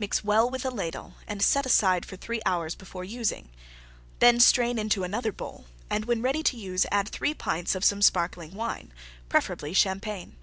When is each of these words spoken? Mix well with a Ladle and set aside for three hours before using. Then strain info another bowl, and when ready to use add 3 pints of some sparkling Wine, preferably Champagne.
Mix 0.00 0.24
well 0.24 0.50
with 0.50 0.64
a 0.64 0.68
Ladle 0.68 1.14
and 1.28 1.40
set 1.40 1.64
aside 1.64 2.04
for 2.04 2.16
three 2.16 2.40
hours 2.44 2.74
before 2.74 3.04
using. 3.04 3.50
Then 4.18 4.40
strain 4.40 4.80
info 4.80 5.04
another 5.04 5.30
bowl, 5.30 5.66
and 5.88 6.06
when 6.06 6.22
ready 6.22 6.42
to 6.42 6.56
use 6.56 6.86
add 6.90 7.08
3 7.08 7.34
pints 7.34 7.76
of 7.76 7.84
some 7.84 8.02
sparkling 8.02 8.52
Wine, 8.56 8.92
preferably 9.28 9.72
Champagne. 9.72 10.34